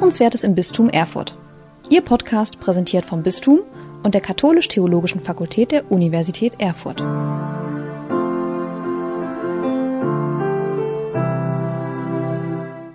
[0.00, 1.36] Hörenswertes im Bistum Erfurt.
[1.90, 3.60] Ihr Podcast präsentiert vom Bistum
[4.02, 7.00] und der Katholisch-Theologischen Fakultät der Universität Erfurt.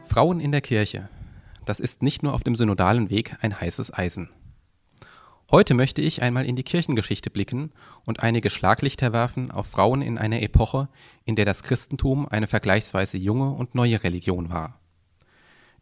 [0.04, 1.08] Frauen in der Kirche.
[1.68, 4.32] Das ist nicht nur auf dem synodalen Weg ein heißes Eisen.
[5.52, 7.72] Heute möchte ich einmal in die Kirchengeschichte blicken
[8.08, 10.90] und einige Schlaglichter werfen auf Frauen in einer Epoche,
[11.24, 14.80] in der das Christentum eine vergleichsweise junge und neue Religion war.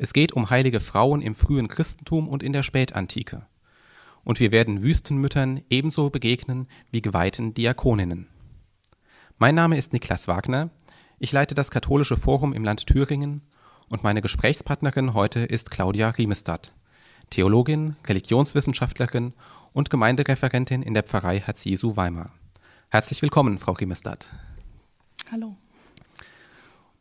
[0.03, 3.45] Es geht um heilige Frauen im frühen Christentum und in der Spätantike.
[4.25, 8.27] Und wir werden Wüstenmüttern ebenso begegnen wie geweihten Diakoninnen.
[9.37, 10.71] Mein Name ist Niklas Wagner.
[11.19, 13.43] Ich leite das Katholische Forum im Land Thüringen
[13.89, 16.73] und meine Gesprächspartnerin heute ist Claudia Riemestadt,
[17.29, 19.31] Theologin, Religionswissenschaftlerin
[19.71, 22.33] und Gemeindereferentin in der Pfarrei Herz Jesu Weimar.
[22.89, 24.29] Herzlich willkommen, Frau Riemestadt.
[25.31, 25.55] Hallo.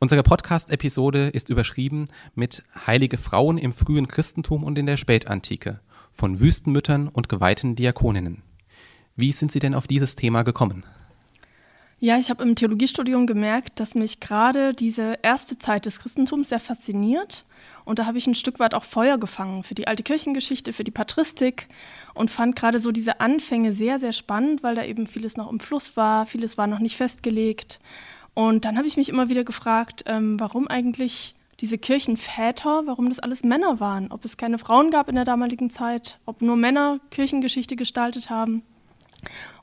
[0.02, 5.78] Unsere Podcast-Episode ist überschrieben mit Heilige Frauen im frühen Christentum und in der Spätantike
[6.10, 8.42] von Wüstenmüttern und geweihten Diakoninnen.
[9.14, 10.82] Wie sind Sie denn auf dieses Thema gekommen?
[12.00, 16.58] Ja, ich habe im Theologiestudium gemerkt, dass mich gerade diese erste Zeit des Christentums sehr
[16.58, 17.44] fasziniert.
[17.84, 20.82] Und da habe ich ein Stück weit auch Feuer gefangen für die alte Kirchengeschichte, für
[20.82, 21.68] die Patristik
[22.12, 25.60] und fand gerade so diese Anfänge sehr, sehr spannend, weil da eben vieles noch im
[25.60, 27.78] Fluss war, vieles war noch nicht festgelegt.
[28.34, 33.20] Und dann habe ich mich immer wieder gefragt, ähm, warum eigentlich diese Kirchenväter, warum das
[33.20, 36.98] alles Männer waren, ob es keine Frauen gab in der damaligen Zeit, ob nur Männer
[37.10, 38.62] Kirchengeschichte gestaltet haben.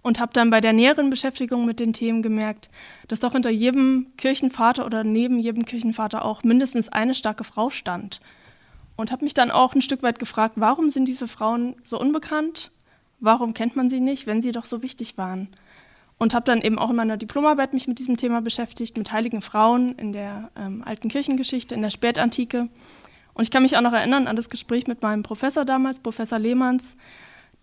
[0.01, 2.69] Und habe dann bei der näheren Beschäftigung mit den Themen gemerkt,
[3.09, 8.21] dass doch hinter jedem Kirchenvater oder neben jedem Kirchenvater auch mindestens eine starke Frau stand.
[8.95, 12.71] Und habe mich dann auch ein Stück weit gefragt, warum sind diese Frauen so unbekannt?
[13.19, 15.49] Warum kennt man sie nicht, wenn sie doch so wichtig waren?
[16.19, 19.41] Und habe dann eben auch in meiner Diplomarbeit mich mit diesem Thema beschäftigt, mit heiligen
[19.41, 22.67] Frauen in der ähm, alten Kirchengeschichte, in der Spätantike.
[23.33, 26.37] Und ich kann mich auch noch erinnern an das Gespräch mit meinem Professor damals, Professor
[26.37, 26.97] Lehmanns,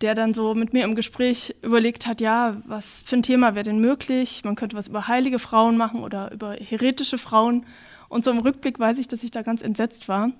[0.00, 3.64] der dann so mit mir im Gespräch überlegt hat, ja, was für ein Thema wäre
[3.64, 4.42] denn möglich?
[4.44, 7.66] Man könnte was über heilige Frauen machen oder über heretische Frauen.
[8.08, 10.30] Und so im Rückblick weiß ich, dass ich da ganz entsetzt war.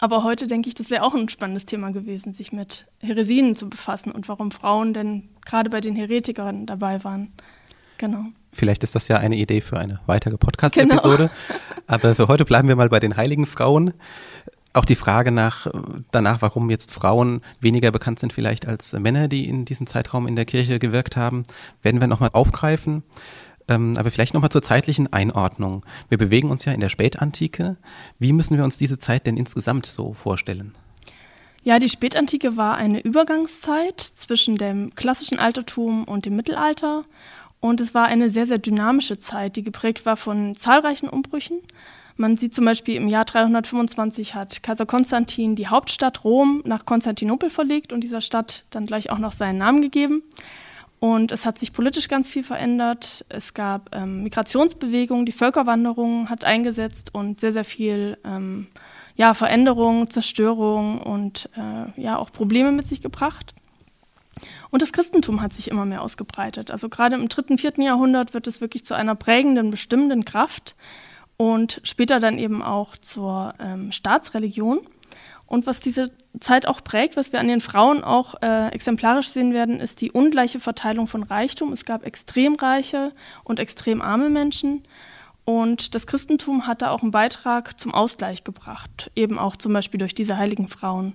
[0.00, 3.68] Aber heute denke ich, das wäre auch ein spannendes Thema gewesen, sich mit Heresien zu
[3.68, 7.32] befassen und warum Frauen denn gerade bei den Heretikern dabei waren.
[7.98, 8.24] Genau.
[8.52, 11.30] Vielleicht ist das ja eine Idee für eine weitere Podcast-Episode.
[11.48, 11.60] Genau.
[11.86, 13.94] Aber für heute bleiben wir mal bei den heiligen Frauen.
[14.72, 15.68] Auch die Frage nach,
[16.10, 20.34] danach, warum jetzt Frauen weniger bekannt sind vielleicht als Männer, die in diesem Zeitraum in
[20.34, 21.44] der Kirche gewirkt haben,
[21.82, 23.04] werden wir nochmal aufgreifen.
[23.68, 25.86] Ähm, aber vielleicht nochmal zur zeitlichen Einordnung.
[26.08, 27.76] Wir bewegen uns ja in der Spätantike.
[28.18, 30.72] Wie müssen wir uns diese Zeit denn insgesamt so vorstellen?
[31.64, 37.06] Ja, die Spätantike war eine Übergangszeit zwischen dem klassischen Altertum und dem Mittelalter.
[37.58, 41.60] Und es war eine sehr, sehr dynamische Zeit, die geprägt war von zahlreichen Umbrüchen.
[42.18, 47.48] Man sieht zum Beispiel im Jahr 325 hat Kaiser Konstantin die Hauptstadt Rom nach Konstantinopel
[47.48, 50.22] verlegt und dieser Stadt dann gleich auch noch seinen Namen gegeben.
[51.00, 53.24] Und es hat sich politisch ganz viel verändert.
[53.30, 58.66] Es gab ähm, Migrationsbewegungen, die Völkerwanderung hat eingesetzt und sehr, sehr viel ähm,
[59.16, 63.54] ja, Veränderung, Zerstörung und äh, ja, auch Probleme mit sich gebracht.
[64.70, 66.70] Und das Christentum hat sich immer mehr ausgebreitet.
[66.70, 70.74] Also gerade im dritten, vierten Jahrhundert wird es wirklich zu einer prägenden, bestimmenden Kraft
[71.36, 74.80] und später dann eben auch zur ähm, Staatsreligion.
[75.46, 76.10] Und was diese
[76.40, 80.10] Zeit auch prägt, was wir an den Frauen auch äh, exemplarisch sehen werden, ist die
[80.10, 81.72] ungleiche Verteilung von Reichtum.
[81.72, 83.12] Es gab extrem reiche
[83.44, 84.82] und extrem arme Menschen.
[85.44, 89.98] Und das Christentum hat da auch einen Beitrag zum Ausgleich gebracht, eben auch zum Beispiel
[89.98, 91.14] durch diese heiligen Frauen.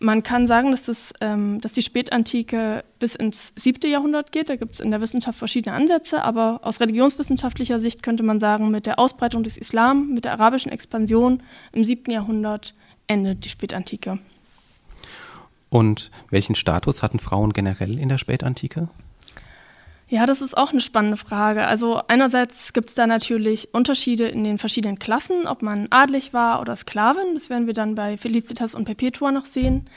[0.00, 4.48] Man kann sagen, dass, das, ähm, dass die Spätantike bis ins siebte Jahrhundert geht.
[4.48, 8.70] Da gibt es in der Wissenschaft verschiedene Ansätze, aber aus religionswissenschaftlicher Sicht könnte man sagen,
[8.70, 11.42] mit der Ausbreitung des Islam, mit der arabischen Expansion
[11.72, 12.74] im siebten Jahrhundert
[13.08, 14.20] endet die Spätantike.
[15.68, 18.88] Und welchen Status hatten Frauen generell in der Spätantike?
[20.10, 21.66] Ja, das ist auch eine spannende Frage.
[21.66, 26.62] Also einerseits gibt es da natürlich Unterschiede in den verschiedenen Klassen, ob man adlig war
[26.62, 27.34] oder Sklavin.
[27.34, 29.90] Das werden wir dann bei Felicitas und Perpetua noch sehen.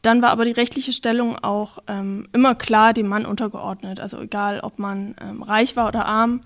[0.00, 3.98] Dann war aber die rechtliche Stellung auch ähm, immer klar dem Mann untergeordnet.
[3.98, 6.42] Also egal, ob man ähm, reich war oder arm.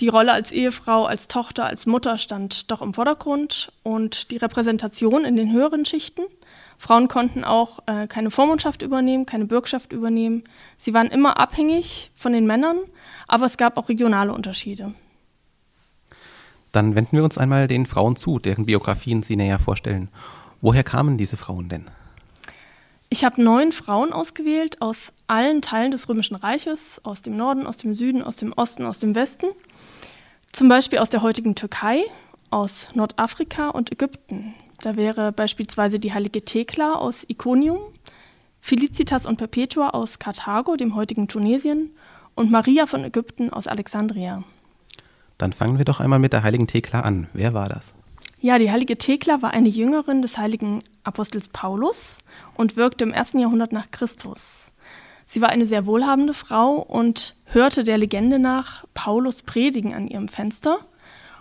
[0.00, 5.24] Die Rolle als Ehefrau, als Tochter, als Mutter stand doch im Vordergrund und die Repräsentation
[5.24, 6.22] in den höheren Schichten.
[6.82, 10.42] Frauen konnten auch äh, keine Vormundschaft übernehmen, keine Bürgschaft übernehmen.
[10.76, 12.78] Sie waren immer abhängig von den Männern,
[13.28, 14.92] aber es gab auch regionale Unterschiede.
[16.72, 20.08] Dann wenden wir uns einmal den Frauen zu, deren Biografien Sie näher vorstellen.
[20.60, 21.84] Woher kamen diese Frauen denn?
[23.10, 27.76] Ich habe neun Frauen ausgewählt aus allen Teilen des Römischen Reiches, aus dem Norden, aus
[27.76, 29.46] dem Süden, aus dem Osten, aus dem Westen.
[30.50, 32.02] Zum Beispiel aus der heutigen Türkei,
[32.50, 34.54] aus Nordafrika und Ägypten.
[34.82, 37.78] Da wäre beispielsweise die heilige Thekla aus Iconium,
[38.60, 41.92] Felicitas und Perpetua aus Karthago, dem heutigen Tunesien,
[42.34, 44.42] und Maria von Ägypten aus Alexandria.
[45.38, 47.28] Dann fangen wir doch einmal mit der heiligen Thekla an.
[47.32, 47.94] Wer war das?
[48.40, 52.18] Ja, die heilige Thekla war eine Jüngerin des heiligen Apostels Paulus
[52.56, 54.72] und wirkte im ersten Jahrhundert nach Christus.
[55.26, 60.26] Sie war eine sehr wohlhabende Frau und hörte der Legende nach Paulus predigen an ihrem
[60.26, 60.80] Fenster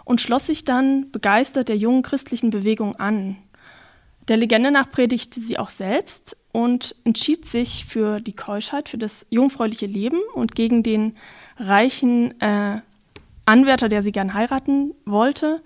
[0.06, 3.38] und schloss sich dann begeistert der jungen christlichen Bewegung an.
[4.27, 9.25] Der Legende nach predigte sie auch selbst und entschied sich für die Keuschheit, für das
[9.30, 11.15] jungfräuliche Leben und gegen den
[11.57, 12.81] reichen äh,
[13.45, 15.62] Anwärter, der sie gern heiraten wollte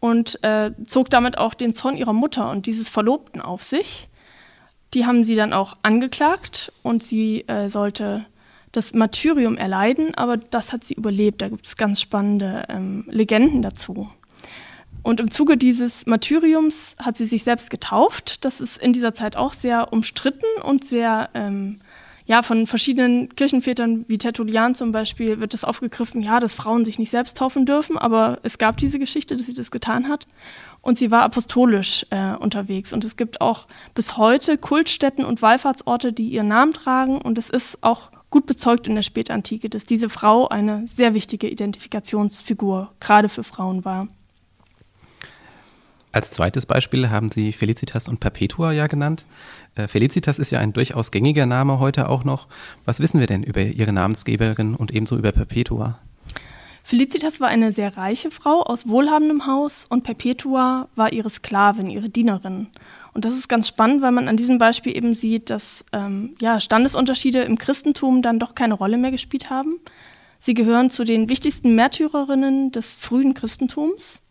[0.00, 4.08] und äh, zog damit auch den Zorn ihrer Mutter und dieses Verlobten auf sich.
[4.94, 8.24] Die haben sie dann auch angeklagt und sie äh, sollte
[8.72, 11.42] das Martyrium erleiden, aber das hat sie überlebt.
[11.42, 14.08] Da gibt es ganz spannende ähm, Legenden dazu.
[15.02, 18.44] Und im Zuge dieses Martyriums hat sie sich selbst getauft.
[18.44, 21.80] Das ist in dieser Zeit auch sehr umstritten und sehr, ähm,
[22.26, 26.98] ja, von verschiedenen Kirchenvätern wie Tertullian zum Beispiel wird das aufgegriffen, ja, dass Frauen sich
[26.98, 30.26] nicht selbst taufen dürfen, aber es gab diese Geschichte, dass sie das getan hat.
[30.88, 32.94] Und sie war apostolisch äh, unterwegs.
[32.94, 37.20] Und es gibt auch bis heute Kultstätten und Wallfahrtsorte, die ihren Namen tragen.
[37.20, 41.46] Und es ist auch gut bezeugt in der Spätantike, dass diese Frau eine sehr wichtige
[41.50, 44.08] Identifikationsfigur gerade für Frauen war.
[46.10, 49.26] Als zweites Beispiel haben Sie Felicitas und Perpetua ja genannt.
[49.74, 52.48] Äh, Felicitas ist ja ein durchaus gängiger Name heute auch noch.
[52.86, 55.98] Was wissen wir denn über Ihre Namensgeberin und ebenso über Perpetua?
[56.88, 62.08] Felicitas war eine sehr reiche Frau aus wohlhabendem Haus und Perpetua war ihre Sklavin, ihre
[62.08, 62.68] Dienerin.
[63.12, 66.60] Und das ist ganz spannend, weil man an diesem Beispiel eben sieht, dass ähm, ja,
[66.60, 69.78] Standesunterschiede im Christentum dann doch keine Rolle mehr gespielt haben.
[70.38, 74.22] Sie gehören zu den wichtigsten Märtyrerinnen des frühen Christentums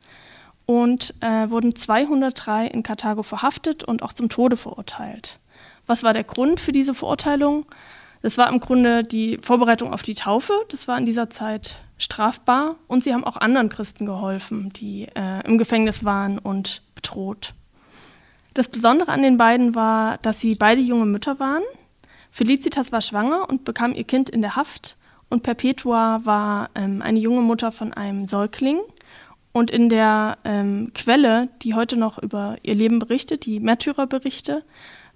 [0.65, 5.38] und äh, wurden 203 in Karthago verhaftet und auch zum Tode verurteilt.
[5.86, 7.68] Was war der Grund für diese Verurteilung?
[8.24, 10.54] Das war im Grunde die Vorbereitung auf die Taufe.
[10.69, 12.76] Das war in dieser Zeit strafbar.
[12.88, 17.54] Und sie haben auch anderen Christen geholfen, die äh, im Gefängnis waren und bedroht.
[18.54, 21.64] Das Besondere an den beiden war, dass sie beide junge Mütter waren.
[22.32, 24.98] Felicitas war schwanger und bekam ihr Kind in der Haft.
[25.30, 28.80] Und Perpetua war ähm, eine junge Mutter von einem Säugling.
[29.52, 34.64] Und in der ähm, Quelle, die heute noch über ihr Leben berichtet, die Märtyrerberichte,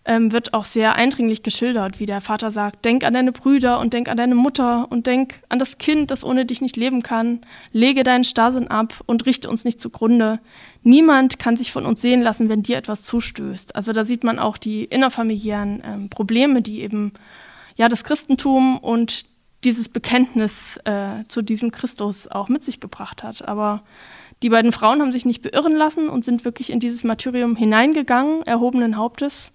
[0.04, 3.94] ähm, wird auch sehr eindringlich geschildert, wie der Vater sagt, denk an deine Brüder und
[3.94, 7.42] denk an deine Mutter und denk an das Kind, das ohne dich nicht leben kann,
[7.72, 10.40] lege deinen Starrsinn ab und richte uns nicht zugrunde.
[10.82, 13.76] Niemand kann sich von uns sehen lassen, wenn dir etwas zustößt.
[13.76, 17.14] Also da sieht man auch die innerfamiliären ähm, Probleme, die eben
[17.76, 19.26] ja das Christentum und
[19.64, 23.48] dieses Bekenntnis äh, zu diesem Christus auch mit sich gebracht hat.
[23.48, 23.84] Aber
[24.42, 28.42] die beiden Frauen haben sich nicht beirren lassen und sind wirklich in dieses Martyrium hineingegangen,
[28.48, 29.52] erhobenen Hauptes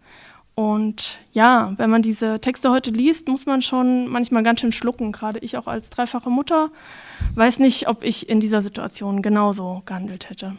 [0.57, 5.13] und ja, wenn man diese Texte heute liest, muss man schon manchmal ganz schön schlucken.
[5.13, 6.71] Gerade ich auch als dreifache Mutter
[7.35, 10.57] weiß nicht, ob ich in dieser Situation genauso gehandelt hätte.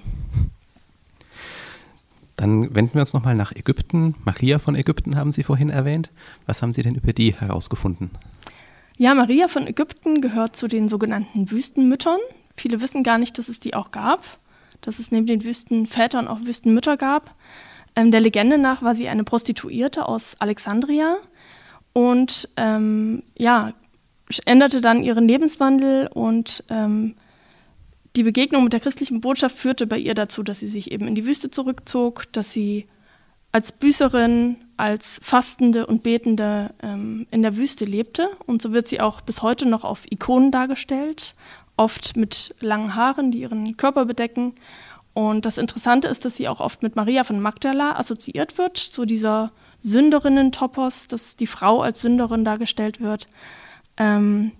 [2.35, 4.13] Dann wenden wir uns nochmal nach Ägypten.
[4.23, 6.11] Maria von Ägypten haben Sie vorhin erwähnt.
[6.45, 8.11] Was haben Sie denn über die herausgefunden?
[8.97, 12.19] Ja, Maria von Ägypten gehört zu den sogenannten Wüstenmüttern.
[12.55, 14.23] Viele wissen gar nicht, dass es die auch gab,
[14.81, 17.33] dass es neben den Wüstenvätern auch Wüstenmütter gab.
[17.97, 21.17] Ähm, der Legende nach war sie eine Prostituierte aus Alexandria
[21.93, 23.73] und ähm, ja,
[24.45, 27.15] änderte dann ihren Lebenswandel und ähm,
[28.15, 31.15] die Begegnung mit der christlichen Botschaft führte bei ihr dazu, dass sie sich eben in
[31.15, 32.85] die Wüste zurückzog, dass sie
[33.51, 38.29] als Büßerin, als Fastende und Betende ähm, in der Wüste lebte.
[38.45, 41.33] Und so wird sie auch bis heute noch auf Ikonen dargestellt,
[41.77, 44.53] oft mit langen Haaren, die ihren Körper bedecken.
[45.17, 49.03] Und das Interessante ist, dass sie auch oft mit Maria von Magdala assoziiert wird, so
[49.03, 53.27] dieser Sünderinnen-Topos, dass die Frau als Sünderin dargestellt wird.
[53.97, 54.51] Ähm,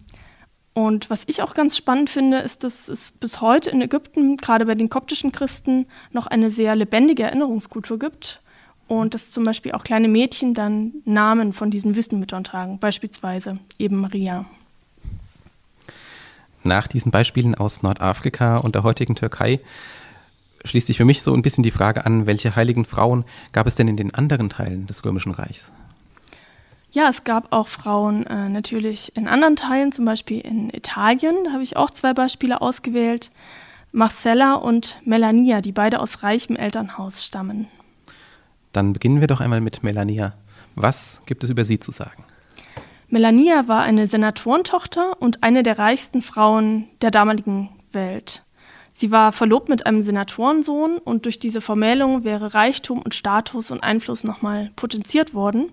[0.74, 4.66] und was ich auch ganz spannend finde, ist, dass es bis heute in Ägypten, gerade
[4.66, 8.42] bei den koptischen Christen, noch eine sehr lebendige Erinnerungskultur gibt.
[8.88, 13.98] Und dass zum Beispiel auch kleine Mädchen dann Namen von diesen Wüstenmüttern tragen, beispielsweise eben
[13.98, 14.46] Maria.
[16.64, 19.60] Nach diesen Beispielen aus Nordafrika und der heutigen Türkei
[20.66, 23.76] schließt sich für mich so ein bisschen die Frage an, welche heiligen Frauen gab es
[23.76, 25.72] denn in den anderen Teilen des Römischen Reichs?
[26.92, 31.36] Ja, es gab auch Frauen äh, natürlich in anderen Teilen, zum Beispiel in Italien.
[31.44, 33.32] Da habe ich auch zwei Beispiele ausgewählt.
[33.92, 37.68] Marcella und Melania, die beide aus reichem Elternhaus stammen.
[38.74, 40.34] Dann beginnen wir doch einmal mit Melania.
[40.76, 42.24] Was gibt es über sie zu sagen?
[43.10, 48.44] Melania war eine Senatorentochter und eine der reichsten Frauen der damaligen Welt.
[49.00, 53.84] Sie war verlobt mit einem Senatorensohn und durch diese Vermählung wäre Reichtum und Status und
[53.84, 55.72] Einfluss nochmal potenziert worden.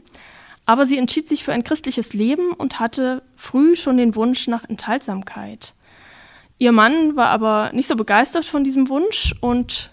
[0.66, 4.69] Aber sie entschied sich für ein christliches Leben und hatte früh schon den Wunsch nach
[4.69, 5.73] Enthaltsamkeit.
[6.59, 9.90] Ihr Mann war aber nicht so begeistert von diesem Wunsch und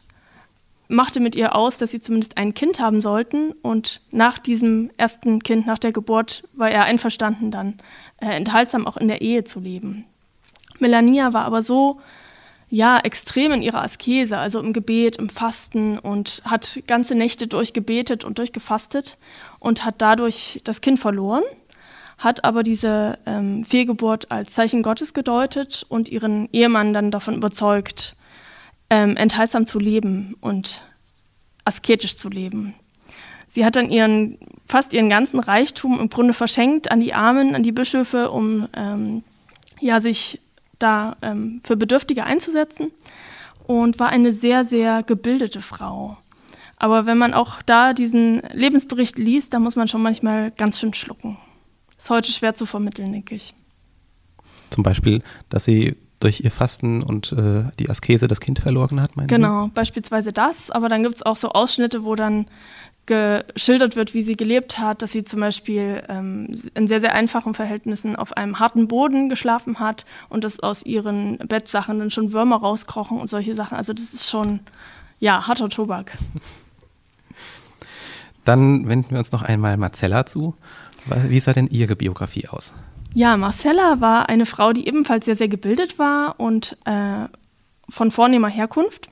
[0.89, 3.53] machte mit ihr aus, dass sie zumindest ein Kind haben sollten.
[3.61, 7.79] Und nach diesem ersten Kind, nach der Geburt, war er einverstanden, dann
[8.17, 10.03] äh, enthaltsam auch in der Ehe zu leben.
[10.79, 12.01] Melania war aber so
[12.73, 18.23] ja, extrem in ihrer Askese, also im Gebet, im Fasten und hat ganze Nächte durchgebetet
[18.23, 19.17] und durchgefastet
[19.59, 21.43] und hat dadurch das Kind verloren,
[22.17, 28.15] hat aber diese ähm, Fehlgeburt als Zeichen Gottes gedeutet und ihren Ehemann dann davon überzeugt,
[28.89, 30.81] ähm, enthaltsam zu leben und
[31.65, 32.73] asketisch zu leben.
[33.49, 37.63] Sie hat dann ihren, fast ihren ganzen Reichtum im Grunde verschenkt an die Armen, an
[37.63, 39.23] die Bischöfe, um ähm,
[39.81, 40.39] ja, sich
[40.81, 42.91] da ähm, für Bedürftige einzusetzen
[43.67, 46.17] und war eine sehr, sehr gebildete Frau.
[46.77, 50.93] Aber wenn man auch da diesen Lebensbericht liest, da muss man schon manchmal ganz schön
[50.93, 51.37] schlucken.
[51.97, 53.53] Ist heute schwer zu vermitteln, denke ich.
[54.71, 59.17] Zum Beispiel, dass sie durch ihr Fasten und äh, die Askese das Kind verloren hat,
[59.17, 59.71] meinen Genau, Sie?
[59.71, 62.45] beispielsweise das, aber dann gibt es auch so Ausschnitte, wo dann
[63.07, 67.53] geschildert wird, wie sie gelebt hat, dass sie zum Beispiel ähm, in sehr, sehr einfachen
[67.53, 72.57] Verhältnissen auf einem harten Boden geschlafen hat und dass aus ihren Bettsachen dann schon Würmer
[72.57, 73.75] rauskrochen und solche Sachen.
[73.75, 74.61] Also das ist schon,
[75.19, 76.17] ja, harter Tobak.
[78.45, 80.55] Dann wenden wir uns noch einmal Marcella zu.
[81.27, 82.73] Wie sah denn Ihre Biografie aus?
[83.13, 87.27] Ja, Marcella war eine Frau, die ebenfalls sehr, sehr gebildet war und äh,
[87.89, 89.09] von vornehmer Herkunft.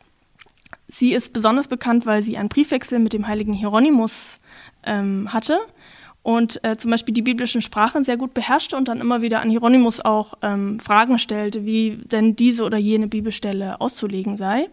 [0.88, 4.39] Sie ist besonders bekannt, weil sie einen Briefwechsel mit dem heiligen Hieronymus
[4.84, 5.60] ähm, hatte
[6.24, 9.50] und äh, zum Beispiel die biblischen Sprachen sehr gut beherrschte und dann immer wieder an
[9.50, 14.70] Hieronymus auch ähm, Fragen stellte, wie denn diese oder jene Bibelstelle auszulegen sei.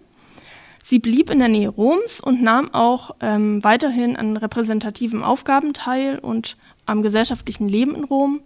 [0.83, 6.19] Sie blieb in der Nähe Roms und nahm auch ähm, weiterhin an repräsentativen Aufgaben teil
[6.21, 6.57] und
[6.87, 8.41] am gesellschaftlichen Leben in Rom.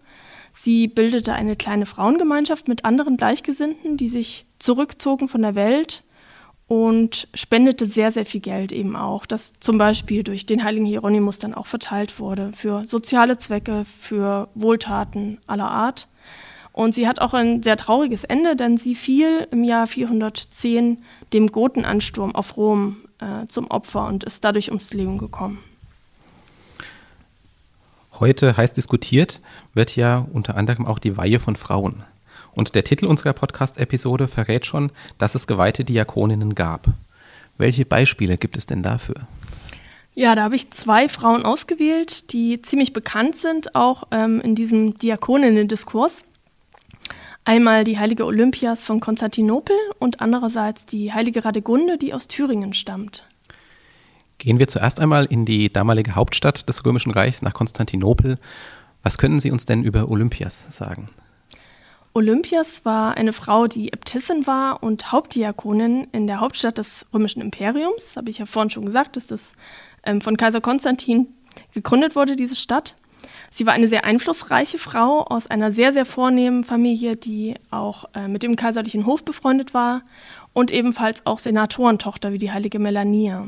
[0.53, 6.03] Sie bildete eine kleine Frauengemeinschaft mit anderen Gleichgesinnten, die sich zurückzogen von der Welt
[6.67, 11.41] und spendete sehr, sehr viel Geld eben auch, das zum Beispiel durch den heiligen Hieronymus
[11.41, 16.07] dann auch verteilt wurde für soziale Zwecke, für Wohltaten aller Art.
[16.73, 21.03] Und sie hat auch ein sehr trauriges Ende, denn sie fiel im Jahr 410
[21.33, 25.59] dem Gotenansturm auf Rom äh, zum Opfer und ist dadurch ums Leben gekommen
[28.21, 29.41] heute heiß diskutiert
[29.75, 32.03] wird ja unter anderem auch die Weihe von Frauen.
[32.53, 36.89] Und der Titel unserer Podcast-Episode verrät schon, dass es geweihte Diakoninnen gab.
[37.59, 39.27] Welche Beispiele gibt es denn dafür?
[40.15, 44.95] Ja, da habe ich zwei Frauen ausgewählt, die ziemlich bekannt sind, auch ähm, in diesem
[44.97, 46.25] Diakoninnen-Diskurs.
[47.45, 53.25] Einmal die heilige Olympias von Konstantinopel und andererseits die heilige Radegunde, die aus Thüringen stammt.
[54.41, 58.39] Gehen wir zuerst einmal in die damalige Hauptstadt des Römischen Reichs nach Konstantinopel.
[59.03, 61.11] Was können Sie uns denn über Olympias sagen?
[62.15, 68.17] Olympias war eine Frau, die Äbtissin war und Hauptdiakonin in der Hauptstadt des Römischen Imperiums.
[68.17, 69.53] Habe ich ja vorhin schon gesagt, dass das
[70.05, 71.27] ähm, von Kaiser Konstantin
[71.75, 72.97] gegründet wurde, diese Stadt.
[73.51, 78.27] Sie war eine sehr einflussreiche Frau aus einer sehr, sehr vornehmen Familie, die auch äh,
[78.27, 80.01] mit dem kaiserlichen Hof befreundet war
[80.55, 83.47] und ebenfalls auch Senatorentochter wie die heilige Melania.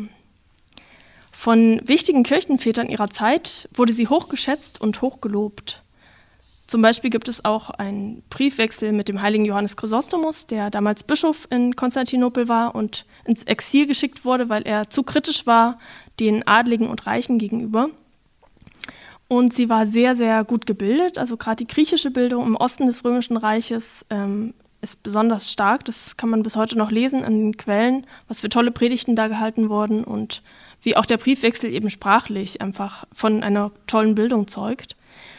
[1.33, 5.83] Von wichtigen Kirchenvätern ihrer Zeit wurde sie hochgeschätzt und hochgelobt.
[6.67, 11.47] Zum Beispiel gibt es auch einen Briefwechsel mit dem heiligen Johannes Chrysostomus, der damals Bischof
[11.51, 15.79] in Konstantinopel war und ins Exil geschickt wurde, weil er zu kritisch war
[16.21, 17.91] den Adligen und Reichen gegenüber.
[19.29, 21.19] Und sie war sehr, sehr gut gebildet.
[21.19, 25.85] Also gerade die griechische Bildung im Osten des Römischen Reiches ähm, ist besonders stark.
[25.85, 29.29] Das kann man bis heute noch lesen an den Quellen, was für tolle Predigten da
[29.29, 30.43] gehalten wurden und
[30.83, 34.97] wie auch der Briefwechsel eben sprachlich einfach von einer tollen Bildung zeugt.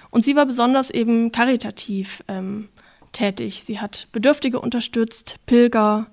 [0.10, 2.70] Und sie war besonders eben karitativ ähm,
[3.12, 3.64] tätig.
[3.64, 6.08] Sie hat Bedürftige unterstützt, Pilger,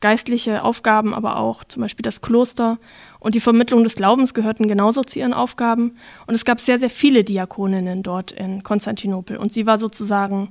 [0.00, 2.78] geistliche Aufgaben, aber auch zum Beispiel das Kloster
[3.20, 5.96] und die Vermittlung des Glaubens gehörten genauso zu ihren Aufgaben.
[6.26, 9.38] Und es gab sehr, sehr viele Diakoninnen dort in Konstantinopel.
[9.38, 10.50] Und sie war sozusagen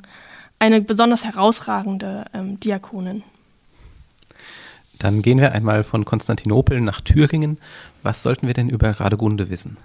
[0.58, 3.24] eine besonders herausragende ähm, Diakonin.
[5.04, 7.58] Dann gehen wir einmal von Konstantinopel nach Thüringen.
[8.04, 9.76] Was sollten wir denn über Radegunde wissen?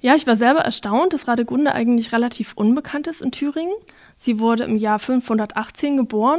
[0.00, 3.74] Ja, ich war selber erstaunt, dass Radegunde eigentlich relativ unbekannt ist in Thüringen.
[4.16, 6.38] Sie wurde im Jahr 518 geboren,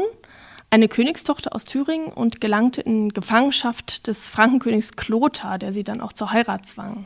[0.69, 6.13] eine Königstochter aus Thüringen und gelangte in Gefangenschaft des Frankenkönigs Klothar, der sie dann auch
[6.13, 7.05] zur Heirat zwang.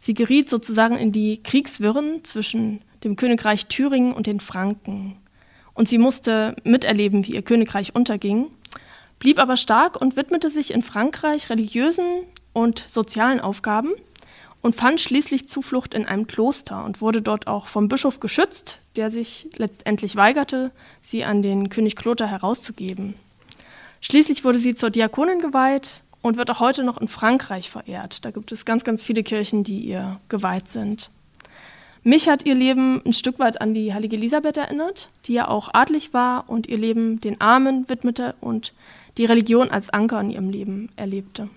[0.00, 5.16] Sie geriet sozusagen in die Kriegswirren zwischen dem Königreich Thüringen und den Franken.
[5.74, 8.48] Und sie musste miterleben, wie ihr Königreich unterging
[9.22, 13.92] blieb aber stark und widmete sich in Frankreich religiösen und sozialen Aufgaben
[14.62, 19.12] und fand schließlich Zuflucht in einem Kloster und wurde dort auch vom Bischof geschützt, der
[19.12, 23.14] sich letztendlich weigerte, sie an den König Kloter herauszugeben.
[24.00, 28.24] Schließlich wurde sie zur Diakonin geweiht und wird auch heute noch in Frankreich verehrt.
[28.24, 31.10] Da gibt es ganz, ganz viele Kirchen, die ihr geweiht sind.
[32.04, 35.70] Mich hat ihr Leben ein Stück weit an die heilige Elisabeth erinnert, die ja auch
[35.72, 38.72] adlig war und ihr Leben den Armen widmete und
[39.18, 41.48] die Religion als Anker in ihrem Leben erlebte.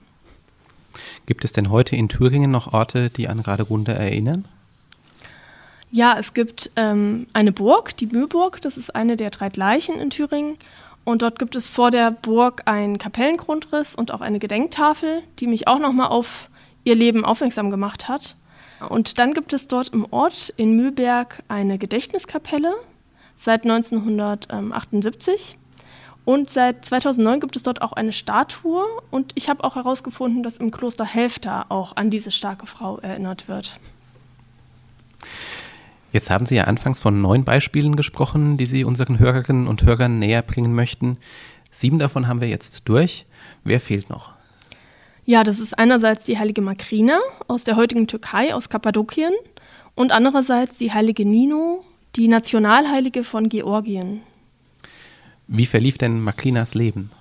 [1.26, 4.46] Gibt es denn heute in Thüringen noch Orte, die an Radegunde erinnern?
[5.90, 10.12] Ja, es gibt ähm, eine Burg, die Mühlburg, das ist eine der drei Gleichen in
[10.12, 10.58] Thüringen.
[11.06, 15.68] Und dort gibt es vor der Burg einen Kapellengrundriss und auch eine Gedenktafel, die mich
[15.68, 16.50] auch nochmal auf
[16.84, 18.36] ihr Leben aufmerksam gemacht hat.
[18.90, 22.76] Und dann gibt es dort im Ort in Mühlberg eine Gedächtniskapelle
[23.36, 25.58] seit 1978.
[26.26, 28.84] Und seit 2009 gibt es dort auch eine Statue.
[29.12, 33.48] Und ich habe auch herausgefunden, dass im Kloster Helfta auch an diese starke Frau erinnert
[33.48, 33.80] wird.
[36.12, 40.18] Jetzt haben Sie ja anfangs von neun Beispielen gesprochen, die Sie unseren Hörerinnen und Hörern
[40.18, 41.18] näher bringen möchten.
[41.72, 43.26] Sieben davon haben wir jetzt durch.
[43.64, 44.35] Wer fehlt noch?
[45.26, 49.34] Ja, das ist einerseits die heilige Makrina aus der heutigen Türkei, aus Kappadokien,
[49.96, 51.84] und andererseits die heilige Nino,
[52.16, 54.22] die Nationalheilige von Georgien.
[55.48, 57.12] Wie verlief denn Makrinas Leben?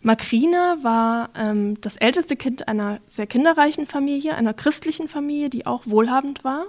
[0.00, 5.86] Makrina war ähm, das älteste Kind einer sehr kinderreichen Familie, einer christlichen Familie, die auch
[5.86, 6.66] wohlhabend war.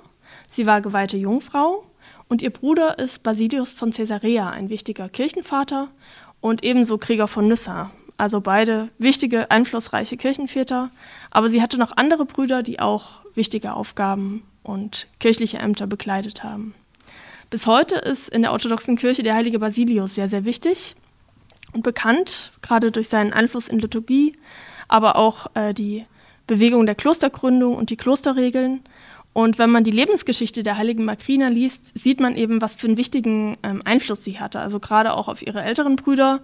[0.49, 1.85] Sie war geweihte Jungfrau
[2.27, 5.89] und ihr Bruder ist Basilius von Caesarea, ein wichtiger Kirchenvater
[6.41, 7.91] und ebenso Krieger von Nyssa.
[8.17, 10.89] Also beide wichtige, einflussreiche Kirchenväter.
[11.29, 16.73] Aber sie hatte noch andere Brüder, die auch wichtige Aufgaben und kirchliche Ämter bekleidet haben.
[17.49, 20.95] Bis heute ist in der orthodoxen Kirche der heilige Basilius sehr, sehr wichtig
[21.73, 24.33] und bekannt, gerade durch seinen Einfluss in Liturgie,
[24.87, 26.05] aber auch äh, die
[26.45, 28.81] Bewegung der Klostergründung und die Klosterregeln.
[29.31, 32.97] Und wenn man die Lebensgeschichte der heiligen Makrina liest, sieht man eben, was für einen
[32.97, 34.59] wichtigen ähm, Einfluss sie hatte.
[34.59, 36.41] Also gerade auch auf ihre älteren Brüder,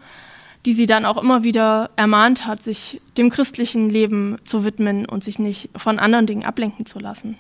[0.66, 5.24] die sie dann auch immer wieder ermahnt hat, sich dem christlichen Leben zu widmen und
[5.24, 7.38] sich nicht von anderen Dingen ablenken zu lassen.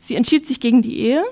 [0.00, 1.24] Sie entschied sich gegen die Ehe,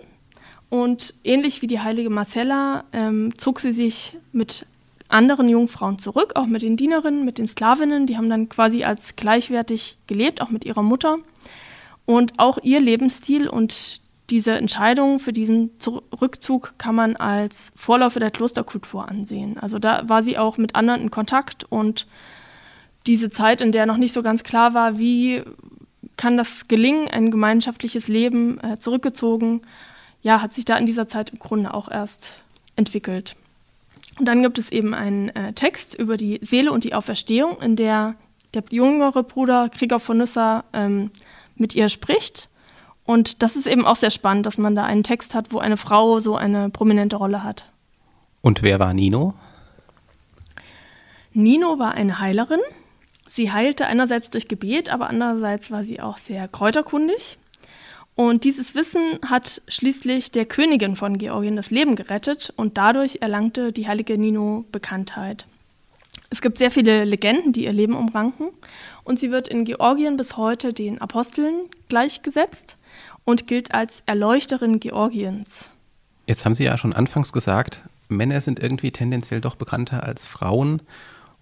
[0.72, 4.64] und ähnlich wie die heilige Marcella ähm, zog sie sich mit
[5.10, 8.06] anderen Jungfrauen zurück, auch mit den Dienerinnen, mit den Sklavinnen.
[8.06, 11.18] Die haben dann quasi als gleichwertig gelebt, auch mit ihrer Mutter.
[12.06, 14.00] Und auch ihr Lebensstil und
[14.32, 15.70] diese Entscheidung für diesen
[16.20, 19.58] Rückzug kann man als Vorläufer der Klosterkultur ansehen.
[19.58, 22.06] Also da war sie auch mit anderen in Kontakt und
[23.06, 25.42] diese Zeit, in der noch nicht so ganz klar war, wie
[26.16, 29.60] kann das gelingen, ein gemeinschaftliches Leben äh, zurückgezogen,
[30.22, 32.42] ja, hat sich da in dieser Zeit im Grunde auch erst
[32.74, 33.36] entwickelt.
[34.18, 37.76] Und dann gibt es eben einen äh, Text über die Seele und die Auferstehung, in
[37.76, 38.14] der
[38.54, 41.10] der jüngere Bruder Krieger von Nyssa ähm,
[41.56, 42.48] mit ihr spricht.
[43.04, 45.76] Und das ist eben auch sehr spannend, dass man da einen Text hat, wo eine
[45.76, 47.66] Frau so eine prominente Rolle hat.
[48.40, 49.34] Und wer war Nino?
[51.32, 52.60] Nino war eine Heilerin.
[53.28, 57.38] Sie heilte einerseits durch Gebet, aber andererseits war sie auch sehr kräuterkundig.
[58.14, 63.72] Und dieses Wissen hat schließlich der Königin von Georgien das Leben gerettet und dadurch erlangte
[63.72, 65.46] die heilige Nino Bekanntheit.
[66.32, 68.48] Es gibt sehr viele Legenden, die ihr Leben umranken
[69.04, 72.76] und sie wird in Georgien bis heute den Aposteln gleichgesetzt
[73.24, 75.72] und gilt als Erleuchterin Georgiens.
[76.26, 80.80] Jetzt haben Sie ja schon anfangs gesagt, Männer sind irgendwie tendenziell doch bekannter als Frauen.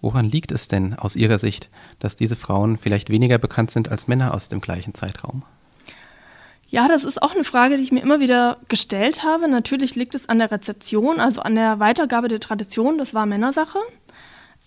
[0.01, 4.09] Woran liegt es denn aus Ihrer Sicht, dass diese Frauen vielleicht weniger bekannt sind als
[4.09, 5.43] Männer aus dem gleichen Zeitraum?
[6.71, 9.49] Ja, das ist auch eine Frage, die ich mir immer wieder gestellt habe.
[9.49, 12.97] Natürlich liegt es an der Rezeption, also an der Weitergabe der Tradition.
[12.97, 13.77] Das war Männersache.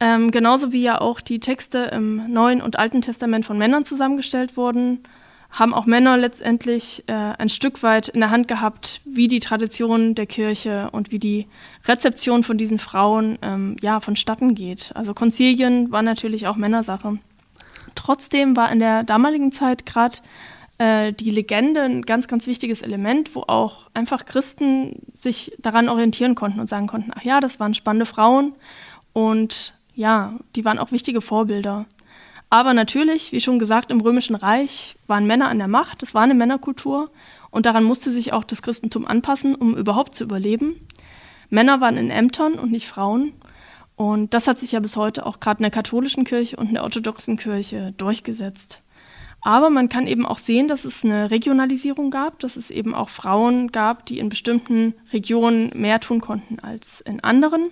[0.05, 4.55] Ähm, genauso wie ja auch die Texte im Neuen und Alten Testament von Männern zusammengestellt
[4.55, 5.03] wurden,
[5.51, 10.15] haben auch Männer letztendlich äh, ein Stück weit in der Hand gehabt, wie die Tradition
[10.15, 11.47] der Kirche und wie die
[11.87, 14.93] Rezeption von diesen Frauen ähm, ja, vonstatten geht.
[14.95, 17.19] Also Konzilien war natürlich auch Männersache.
[17.95, 20.19] Trotzdem war in der damaligen Zeit gerade
[20.77, 26.35] äh, die Legende ein ganz, ganz wichtiges Element, wo auch einfach Christen sich daran orientieren
[26.35, 28.53] konnten und sagen konnten, ach ja, das waren spannende Frauen
[29.15, 31.87] und ja, die waren auch wichtige Vorbilder.
[32.51, 36.23] Aber natürlich, wie schon gesagt, im Römischen Reich waren Männer an der Macht, es war
[36.23, 37.11] eine Männerkultur
[37.51, 40.87] und daran musste sich auch das Christentum anpassen, um überhaupt zu überleben.
[41.51, 43.33] Männer waren in Ämtern und nicht Frauen.
[43.97, 46.75] Und das hat sich ja bis heute auch gerade in der katholischen Kirche und in
[46.75, 48.83] der orthodoxen Kirche durchgesetzt.
[49.41, 53.11] Aber man kann eben auch sehen, dass es eine Regionalisierung gab, dass es eben auch
[53.11, 57.71] Frauen gab, die in bestimmten Regionen mehr tun konnten als in anderen.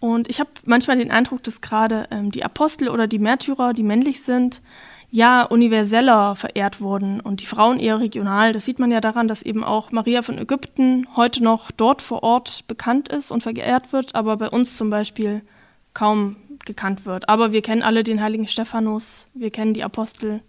[0.00, 3.82] Und ich habe manchmal den Eindruck, dass gerade ähm, die Apostel oder die Märtyrer, die
[3.82, 4.62] männlich sind,
[5.10, 8.52] ja universeller verehrt wurden und die Frauen eher regional.
[8.52, 12.22] Das sieht man ja daran, dass eben auch Maria von Ägypten heute noch dort vor
[12.22, 15.42] Ort bekannt ist und verehrt wird, aber bei uns zum Beispiel
[15.94, 17.28] kaum gekannt wird.
[17.28, 20.40] Aber wir kennen alle den heiligen Stephanus, wir kennen die Apostel.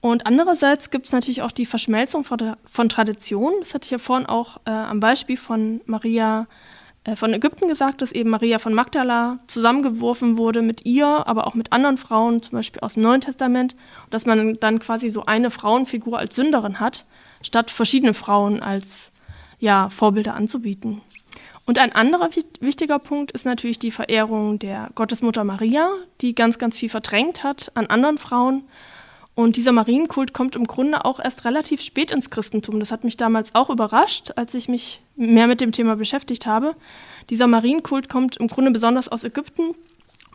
[0.00, 3.54] Und andererseits gibt es natürlich auch die Verschmelzung von, von Tradition.
[3.60, 6.46] Das hatte ich ja vorhin auch äh, am Beispiel von Maria
[7.16, 11.70] von Ägypten gesagt, dass eben Maria von Magdala zusammengeworfen wurde mit ihr, aber auch mit
[11.70, 13.76] anderen Frauen, zum Beispiel aus dem Neuen Testament,
[14.10, 17.04] dass man dann quasi so eine Frauenfigur als Sünderin hat,
[17.42, 19.12] statt verschiedene Frauen als
[19.58, 21.02] ja, Vorbilder anzubieten.
[21.66, 25.90] Und ein anderer wichtiger Punkt ist natürlich die Verehrung der Gottesmutter Maria,
[26.20, 28.64] die ganz, ganz viel verdrängt hat an anderen Frauen
[29.34, 32.78] und dieser Marienkult kommt im Grunde auch erst relativ spät ins Christentum.
[32.78, 36.76] Das hat mich damals auch überrascht, als ich mich mehr mit dem Thema beschäftigt habe.
[37.30, 39.74] Dieser Marienkult kommt im Grunde besonders aus Ägypten,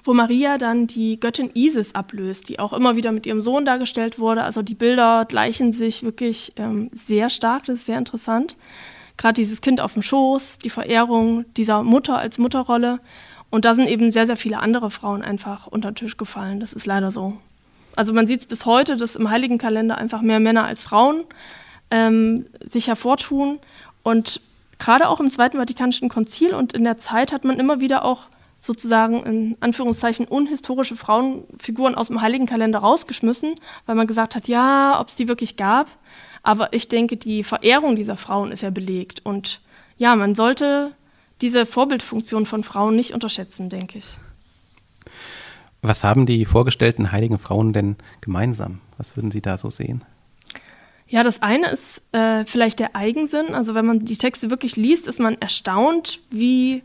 [0.03, 4.19] wo Maria dann die Göttin Isis ablöst, die auch immer wieder mit ihrem Sohn dargestellt
[4.19, 4.43] wurde.
[4.43, 8.57] Also die Bilder gleichen sich wirklich ähm, sehr stark, das ist sehr interessant.
[9.15, 12.99] Gerade dieses Kind auf dem Schoß, die Verehrung dieser Mutter als Mutterrolle.
[13.49, 16.59] Und da sind eben sehr, sehr viele andere Frauen einfach unter den Tisch gefallen.
[16.59, 17.37] Das ist leider so.
[17.95, 21.25] Also man sieht es bis heute, dass im Heiligen Kalender einfach mehr Männer als Frauen
[21.91, 23.59] ähm, sich hervortun.
[24.03, 24.41] Und
[24.77, 28.27] gerade auch im Zweiten Vatikanischen Konzil und in der Zeit hat man immer wieder auch
[28.59, 34.99] sozusagen in Anführungszeichen unhistorische Frauenfiguren aus dem Heiligen Kalender rausgeschmissen, weil man gesagt hat, ja,
[34.99, 35.87] ob es die wirklich gab.
[36.43, 39.21] Aber ich denke, die Verehrung dieser Frauen ist ja belegt.
[39.23, 39.61] Und
[39.97, 40.93] ja, man sollte
[41.41, 44.17] diese Vorbildfunktion von Frauen nicht unterschätzen, denke ich.
[45.81, 48.81] Was haben die vorgestellten heiligen Frauen denn gemeinsam?
[48.97, 50.03] Was würden Sie da so sehen?
[51.07, 53.55] Ja, das eine ist äh, vielleicht der Eigensinn.
[53.55, 56.83] Also wenn man die Texte wirklich liest, ist man erstaunt, wie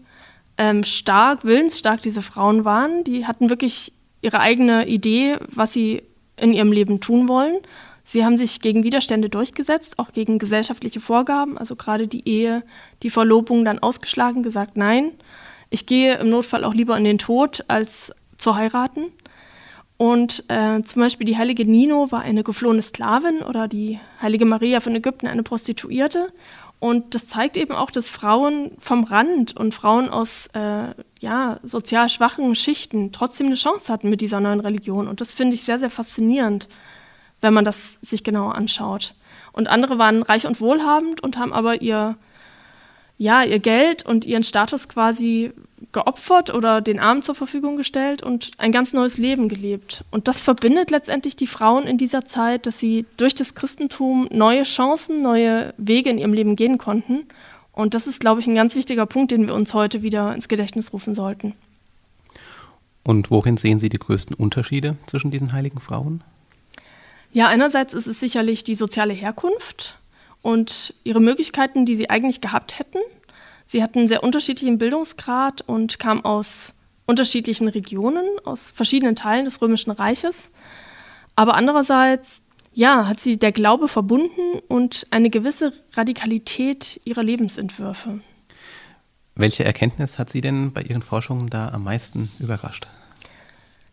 [0.56, 3.04] ähm, stark, willensstark diese Frauen waren.
[3.04, 6.02] Die hatten wirklich ihre eigene Idee, was sie
[6.36, 7.58] in ihrem Leben tun wollen.
[8.02, 12.62] Sie haben sich gegen Widerstände durchgesetzt, auch gegen gesellschaftliche Vorgaben, also gerade die Ehe,
[13.02, 15.12] die Verlobung dann ausgeschlagen, gesagt, nein,
[15.70, 18.12] ich gehe im Notfall auch lieber in den Tod, als
[18.44, 19.06] zu heiraten.
[19.96, 24.80] Und äh, zum Beispiel die heilige Nino war eine geflohene Sklavin oder die heilige Maria
[24.80, 26.32] von Ägypten eine Prostituierte.
[26.80, 30.88] Und das zeigt eben auch, dass Frauen vom Rand und Frauen aus äh,
[31.20, 35.08] ja, sozial schwachen Schichten trotzdem eine Chance hatten mit dieser neuen Religion.
[35.08, 36.68] Und das finde ich sehr, sehr faszinierend,
[37.40, 39.14] wenn man das sich genauer anschaut.
[39.52, 42.16] Und andere waren reich und wohlhabend und haben aber ihr,
[43.24, 45.52] ja, ihr Geld und ihren Status quasi
[45.92, 50.04] geopfert oder den Armen zur Verfügung gestellt und ein ganz neues Leben gelebt.
[50.10, 54.64] Und das verbindet letztendlich die Frauen in dieser Zeit, dass sie durch das Christentum neue
[54.64, 57.26] Chancen, neue Wege in ihrem Leben gehen konnten.
[57.72, 60.48] Und das ist, glaube ich, ein ganz wichtiger Punkt, den wir uns heute wieder ins
[60.48, 61.54] Gedächtnis rufen sollten.
[63.04, 66.22] Und worin sehen Sie die größten Unterschiede zwischen diesen heiligen Frauen?
[67.32, 69.98] Ja, einerseits ist es sicherlich die soziale Herkunft
[70.44, 72.98] und ihre Möglichkeiten, die sie eigentlich gehabt hätten.
[73.64, 76.74] Sie hatten einen sehr unterschiedlichen Bildungsgrad und kamen aus
[77.06, 80.52] unterschiedlichen Regionen, aus verschiedenen Teilen des Römischen Reiches.
[81.34, 82.42] Aber andererseits,
[82.74, 88.20] ja, hat sie der Glaube verbunden und eine gewisse Radikalität ihrer Lebensentwürfe.
[89.36, 92.86] Welche Erkenntnis hat Sie denn bei Ihren Forschungen da am meisten überrascht?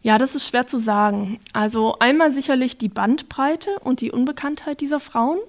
[0.03, 1.39] Ja, das ist schwer zu sagen.
[1.53, 5.39] Also einmal sicherlich die Bandbreite und die Unbekanntheit dieser Frauen.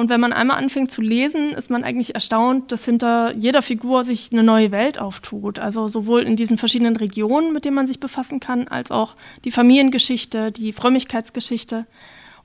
[0.00, 4.02] Und wenn man einmal anfängt zu lesen, ist man eigentlich erstaunt, dass hinter jeder Figur
[4.02, 5.58] sich eine neue Welt auftut.
[5.58, 9.50] Also sowohl in diesen verschiedenen Regionen, mit denen man sich befassen kann, als auch die
[9.50, 11.84] Familiengeschichte, die Frömmigkeitsgeschichte.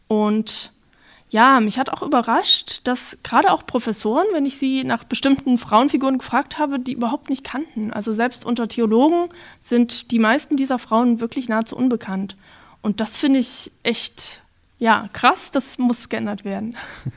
[0.10, 0.74] Und
[1.30, 6.18] ja, mich hat auch überrascht, dass gerade auch Professoren, wenn ich sie nach bestimmten Frauenfiguren
[6.18, 7.94] gefragt habe, die überhaupt nicht kannten.
[7.94, 9.30] Also selbst unter Theologen
[9.62, 12.36] sind die meisten dieser Frauen wirklich nahezu unbekannt.
[12.82, 14.41] Und das finde ich echt,
[14.78, 16.76] ja, krass, das muss geändert werden.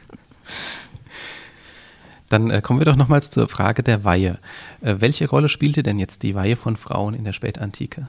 [2.28, 4.38] Dann äh, kommen wir doch nochmals zur Frage der Weihe.
[4.80, 8.08] Äh, welche Rolle spielte denn jetzt die Weihe von Frauen in der Spätantike?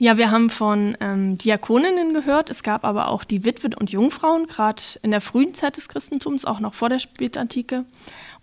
[0.00, 2.50] Ja, wir haben von ähm, Diakoninnen gehört.
[2.50, 6.44] Es gab aber auch die Witwen und Jungfrauen, gerade in der frühen Zeit des Christentums,
[6.44, 7.84] auch noch vor der Spätantike.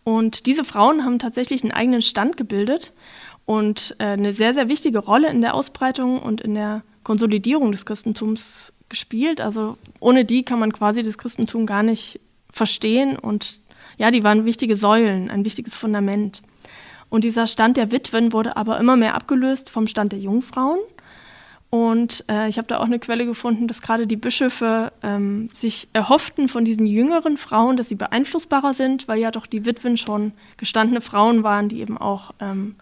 [0.04, 2.91] Und diese Frauen haben tatsächlich einen eigenen Stand gebildet
[3.45, 7.86] und äh, eine sehr, sehr wichtige Rolle in der Ausbreitung und in der Konsolidierung des
[7.86, 9.39] Christentums gespielt.
[9.39, 12.19] Also ohne die kann man quasi das Christentum gar nicht
[12.56, 13.60] verstehen und
[13.98, 16.41] ja, die waren wichtige Säulen, ein wichtiges Fundament.
[17.10, 20.80] Und dieser Stand der Witwen wurde aber immer mehr abgelöst vom Stand der Jungfrauen.
[21.70, 25.89] Und äh, ich habe da auch eine Quelle gefunden, dass gerade die Bischöfe ähm, sich
[25.91, 30.32] erhofften von diesen jüngeren Frauen, dass sie beeinflussbarer sind, weil ja doch die Witwen schon
[30.56, 32.76] gestandene Frauen waren, die eben auch ähm,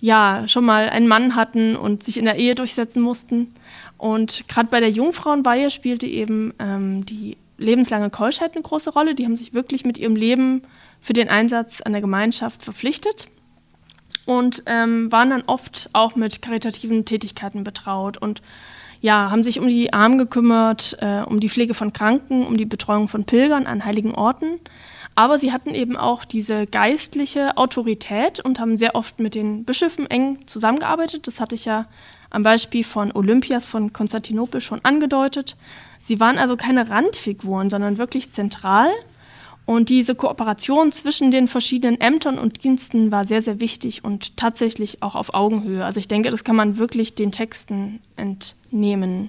[0.00, 3.54] ja schon mal einen Mann hatten und sich in der Ehe durchsetzen mussten.
[3.98, 9.14] Und gerade bei der Jungfrauenweihe spielte eben ähm, die lebenslange Keuschheit eine große Rolle.
[9.14, 10.62] Die haben sich wirklich mit ihrem Leben
[11.00, 13.28] für den Einsatz an der Gemeinschaft verpflichtet
[14.26, 18.42] und ähm, waren dann oft auch mit karitativen Tätigkeiten betraut und
[19.02, 22.66] ja, haben sich um die Armen gekümmert, äh, um die Pflege von Kranken, um die
[22.66, 24.60] Betreuung von Pilgern an heiligen Orten.
[25.14, 30.08] Aber sie hatten eben auch diese geistliche Autorität und haben sehr oft mit den Bischöfen
[30.08, 31.26] eng zusammengearbeitet.
[31.26, 31.86] Das hatte ich ja
[32.30, 35.56] am Beispiel von Olympias von Konstantinopel schon angedeutet.
[36.00, 38.90] Sie waren also keine Randfiguren, sondern wirklich zentral
[39.70, 45.00] und diese Kooperation zwischen den verschiedenen Ämtern und Diensten war sehr, sehr wichtig und tatsächlich
[45.00, 45.84] auch auf Augenhöhe.
[45.84, 49.28] Also ich denke, das kann man wirklich den Texten entnehmen.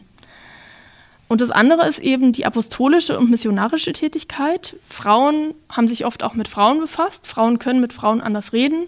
[1.28, 4.76] Und das andere ist eben die apostolische und missionarische Tätigkeit.
[4.90, 7.28] Frauen haben sich oft auch mit Frauen befasst.
[7.28, 8.88] Frauen können mit Frauen anders reden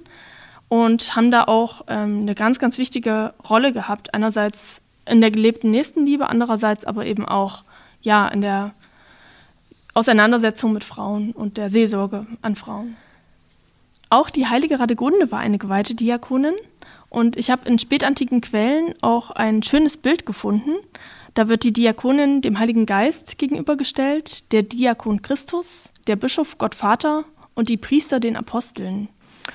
[0.74, 4.16] und haben da auch ähm, eine ganz, ganz wichtige Rolle gehabt.
[4.16, 7.64] Einerseits in der gelebten Nächstenliebe, andererseits aber eben auch
[8.02, 8.74] ja, in der
[9.94, 12.96] Auseinandersetzung mit Frauen und der Seelsorge an Frauen.
[14.10, 16.56] Auch die heilige Radegunde war eine geweihte Diakonin
[17.08, 20.72] und ich habe in spätantiken Quellen auch ein schönes Bild gefunden.
[21.36, 27.26] Da wird die Diakonin dem Heiligen Geist gegenübergestellt, der Diakon Christus, der Bischof Gott Vater
[27.54, 29.10] und die Priester den Aposteln.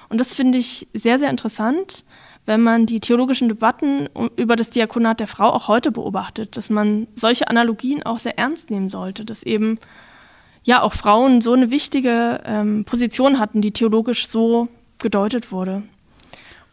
[0.08, 2.04] Und das finde ich sehr, sehr interessant,
[2.46, 7.06] wenn man die theologischen Debatten über das Diakonat der Frau auch heute beobachtet, dass man
[7.14, 9.78] solche Analogien auch sehr ernst nehmen sollte, dass eben
[10.64, 15.82] ja auch Frauen so eine wichtige ähm, Position hatten, die theologisch so gedeutet wurde.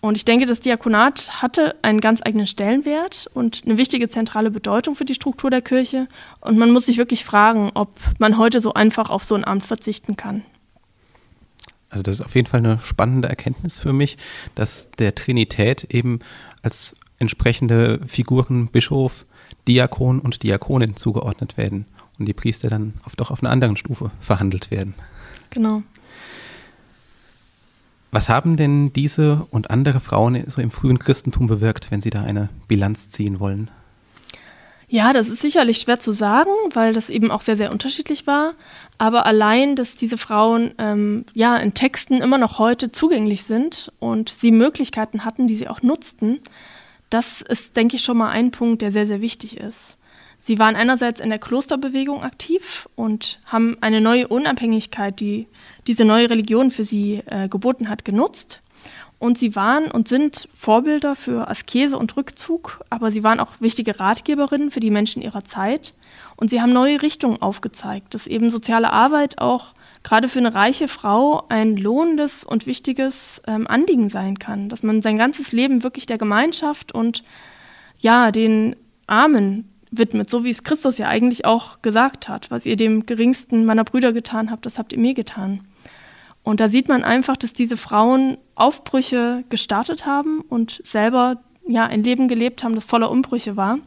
[0.05, 4.95] Und ich denke, das Diakonat hatte einen ganz eigenen Stellenwert und eine wichtige zentrale Bedeutung
[4.95, 6.07] für die Struktur der Kirche.
[6.41, 9.65] Und man muss sich wirklich fragen, ob man heute so einfach auf so ein Amt
[9.65, 10.43] verzichten kann.
[11.89, 14.17] Also das ist auf jeden Fall eine spannende Erkenntnis für mich,
[14.55, 16.19] dass der Trinität eben
[16.61, 19.25] als entsprechende Figuren Bischof,
[19.67, 21.85] Diakon und Diakonin zugeordnet werden
[22.19, 24.95] und die Priester dann oft auch auf einer anderen Stufe verhandelt werden.
[25.49, 25.83] Genau.
[28.11, 32.21] Was haben denn diese und andere Frauen so im frühen Christentum bewirkt, wenn Sie da
[32.21, 33.69] eine Bilanz ziehen wollen?
[34.95, 38.53] Ja, das ist sicherlich schwer zu sagen, weil das eben auch sehr, sehr unterschiedlich war.
[38.97, 44.29] Aber allein, dass diese Frauen ähm, ja in Texten immer noch heute zugänglich sind und
[44.29, 46.39] sie Möglichkeiten hatten, die sie auch nutzten,
[47.09, 49.97] das ist, denke ich, schon mal ein Punkt, der sehr, sehr wichtig ist.
[50.39, 55.47] Sie waren einerseits in der Klosterbewegung aktiv und haben eine neue Unabhängigkeit, die
[55.87, 58.61] diese neue Religion für sie äh, geboten hat, genutzt.
[59.17, 63.99] Und sie waren und sind Vorbilder für Askese und Rückzug, aber sie waren auch wichtige
[63.99, 65.93] Ratgeberinnen für die Menschen ihrer Zeit.
[66.35, 69.73] Und sie haben neue Richtungen aufgezeigt, dass eben soziale Arbeit auch
[70.03, 75.01] gerade für eine reiche Frau ein lohnendes und wichtiges ähm, Anliegen sein kann, dass man
[75.01, 77.23] sein ganzes Leben wirklich der Gemeinschaft und
[77.99, 78.75] ja, den
[79.07, 82.51] Armen widmet, so wie es Christus ja eigentlich auch gesagt hat.
[82.51, 85.61] Was ihr dem geringsten meiner Brüder getan habt, das habt ihr mir getan.
[86.45, 92.03] Und da sieht man einfach, dass diese Frauen Aufbrüche gestartet haben und selber ja ein
[92.03, 93.79] Leben gelebt haben, das voller Umbrüche war.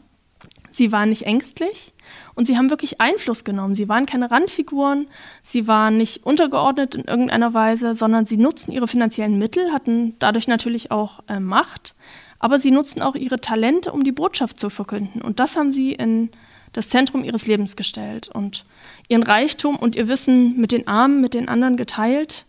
[0.71, 1.95] Sie waren nicht ängstlich
[2.35, 3.75] und sie haben wirklich Einfluss genommen.
[3.75, 5.09] Sie waren keine Randfiguren,
[5.43, 10.47] sie waren nicht untergeordnet in irgendeiner Weise, sondern sie nutzten ihre finanziellen Mittel, hatten dadurch
[10.47, 11.95] natürlich auch äh, Macht
[12.39, 15.23] aber sie nutzen auch ihre Talente, um die Botschaft zu verkünden.
[15.23, 16.31] Und das haben sie in
[16.73, 18.65] das Zentrum ihres Lebens gestellt und
[19.09, 22.45] ihren Reichtum und ihr Wissen mit den Armen, mit den anderen geteilt.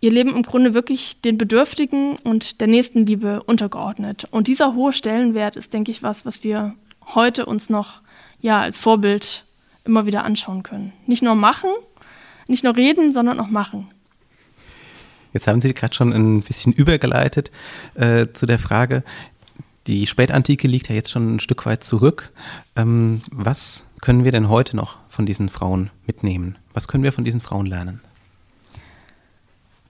[0.00, 4.28] Ihr Leben im Grunde wirklich den Bedürftigen und der Nächstenliebe untergeordnet.
[4.30, 6.74] Und dieser hohe Stellenwert ist, denke ich, was, was wir
[7.14, 8.00] heute uns noch
[8.40, 9.44] ja, als Vorbild
[9.84, 10.92] immer wieder anschauen können.
[11.06, 11.70] Nicht nur machen,
[12.46, 13.88] nicht nur reden, sondern auch machen.
[15.32, 17.50] Jetzt haben Sie gerade schon ein bisschen übergeleitet
[17.94, 19.02] äh, zu der Frage,
[19.88, 22.30] die Spätantike liegt ja jetzt schon ein Stück weit zurück.
[22.76, 26.56] Ähm, was können wir denn heute noch von diesen Frauen mitnehmen?
[26.72, 28.00] Was können wir von diesen Frauen lernen?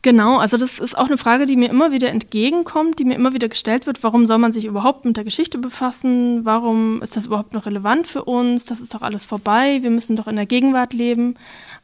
[0.02, 3.34] Genau, also das ist auch eine Frage, die mir immer wieder entgegenkommt, die mir immer
[3.34, 4.04] wieder gestellt wird.
[4.04, 6.44] Warum soll man sich überhaupt mit der Geschichte befassen?
[6.44, 8.64] Warum ist das überhaupt noch relevant für uns?
[8.64, 9.82] Das ist doch alles vorbei.
[9.82, 11.34] Wir müssen doch in der Gegenwart leben.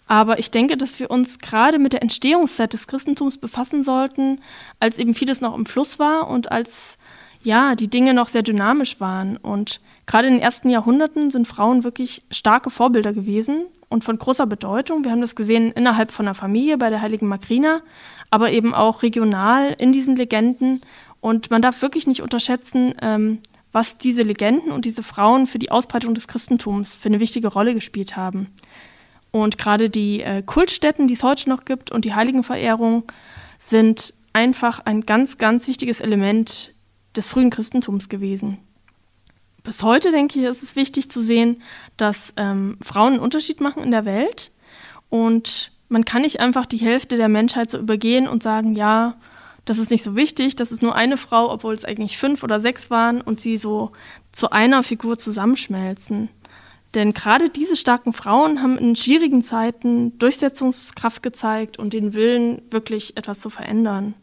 [0.06, 4.40] Aber ich denke, dass wir uns gerade mit der Entstehungszeit des Christentums befassen sollten,
[4.78, 6.98] als eben vieles noch im Fluss war und als
[7.44, 9.36] ja, die Dinge noch sehr dynamisch waren.
[9.36, 14.46] Und gerade in den ersten Jahrhunderten sind Frauen wirklich starke Vorbilder gewesen und von großer
[14.46, 15.04] Bedeutung.
[15.04, 17.82] Wir haben das gesehen innerhalb von der Familie bei der heiligen Makrina,
[18.30, 20.80] aber eben auch regional in diesen Legenden.
[21.20, 23.38] Und man darf wirklich nicht unterschätzen, ähm,
[23.72, 27.74] was diese Legenden und diese Frauen für die Ausbreitung des Christentums für eine wichtige Rolle
[27.74, 28.48] gespielt haben.
[29.32, 33.02] Und gerade die äh, Kultstätten, die es heute noch gibt und die Heiligenverehrung
[33.58, 36.73] sind einfach ein ganz, ganz wichtiges Element
[37.16, 38.58] des frühen Christentums gewesen.
[39.62, 41.62] Bis heute, denke ich, ist es wichtig zu sehen,
[41.96, 44.50] dass ähm, Frauen einen Unterschied machen in der Welt
[45.08, 49.16] und man kann nicht einfach die Hälfte der Menschheit so übergehen und sagen, ja,
[49.64, 52.60] das ist nicht so wichtig, das ist nur eine Frau, obwohl es eigentlich fünf oder
[52.60, 53.92] sechs waren und sie so
[54.32, 56.28] zu einer Figur zusammenschmelzen.
[56.94, 63.16] Denn gerade diese starken Frauen haben in schwierigen Zeiten Durchsetzungskraft gezeigt und den Willen, wirklich
[63.16, 64.14] etwas zu verändern.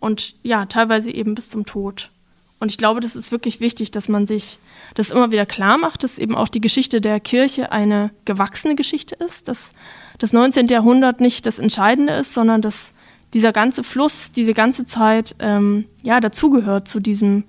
[0.00, 2.10] Und ja, teilweise eben bis zum Tod.
[2.60, 4.58] Und ich glaube, das ist wirklich wichtig, dass man sich
[4.94, 9.14] das immer wieder klar macht, dass eben auch die Geschichte der Kirche eine gewachsene Geschichte
[9.14, 9.74] ist, dass
[10.18, 10.66] das 19.
[10.66, 12.92] Jahrhundert nicht das Entscheidende ist, sondern dass
[13.32, 17.44] dieser ganze Fluss, diese ganze Zeit ähm, ja dazugehört zu diesem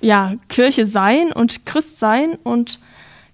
[0.00, 2.80] ja, Kirche sein und Christ sein und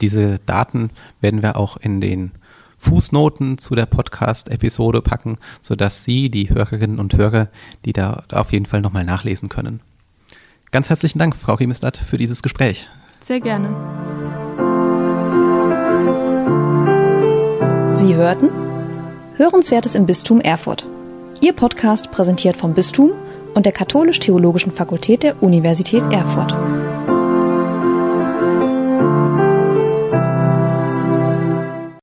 [0.00, 2.30] Diese Daten werden wir auch in den
[2.78, 7.48] Fußnoten zu der Podcast-Episode packen, sodass Sie, die Hörerinnen und Hörer,
[7.84, 9.80] die da auf jeden Fall nochmal nachlesen können.
[10.70, 12.86] Ganz herzlichen Dank, Frau Riemestad, für dieses Gespräch.
[13.24, 13.68] Sehr gerne.
[17.94, 18.50] Sie hörten
[19.36, 20.86] Hörenswertes im Bistum Erfurt.
[21.40, 23.12] Ihr Podcast präsentiert vom Bistum
[23.54, 26.54] und der Katholisch-Theologischen Fakultät der Universität Erfurt.